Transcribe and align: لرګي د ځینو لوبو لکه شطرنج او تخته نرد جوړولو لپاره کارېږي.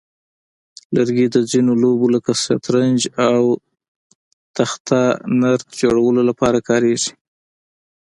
لرګي 0.95 1.27
د 1.35 1.37
ځینو 1.51 1.71
لوبو 1.81 2.07
لکه 2.15 2.31
شطرنج 2.43 2.99
او 3.29 3.41
تخته 4.57 5.01
نرد 5.41 5.67
جوړولو 5.81 6.21
لپاره 6.29 6.59
کارېږي. 6.69 7.11